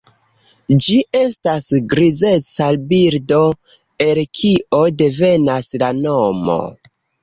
Ĝi 0.85 0.95
estas 1.19 1.67
grizeca 1.91 2.71
birdo, 2.95 3.45
el 4.09 4.25
kio 4.41 4.85
devenas 5.07 5.75
la 5.87 5.97
nomo. 6.05 6.63